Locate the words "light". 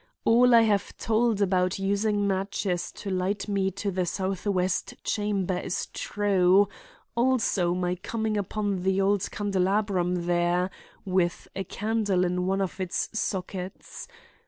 3.11-3.47